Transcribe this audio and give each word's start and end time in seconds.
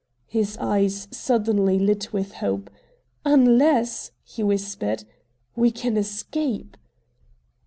His 0.25 0.57
eyes 0.57 1.07
suddenly 1.11 1.77
lit 1.77 2.11
with 2.11 2.33
hope. 2.41 2.71
"Unless," 3.23 4.09
he 4.23 4.41
whispered, 4.41 5.03
"we 5.55 5.69
can 5.69 5.95
escape!" 5.95 6.75